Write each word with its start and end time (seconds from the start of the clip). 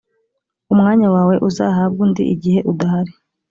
umwanya 0.73 1.07
wawe 1.15 1.35
uzahabwa 1.47 1.99
undi 2.05 2.23
igihe 2.33 2.59
udahari 2.71 3.13